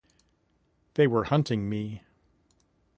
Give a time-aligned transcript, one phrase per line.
[0.95, 2.01] They were hunting me.